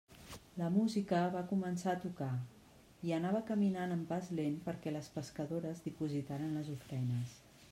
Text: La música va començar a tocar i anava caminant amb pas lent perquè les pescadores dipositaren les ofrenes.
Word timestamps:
La 0.59 0.67
música 0.75 1.17
va 1.33 1.41
començar 1.51 1.91
a 1.97 1.99
tocar 2.05 2.29
i 3.09 3.13
anava 3.17 3.41
caminant 3.49 3.93
amb 3.97 4.09
pas 4.13 4.31
lent 4.39 4.57
perquè 4.69 4.95
les 4.97 5.11
pescadores 5.19 5.85
dipositaren 5.89 6.57
les 6.61 6.73
ofrenes. 6.79 7.37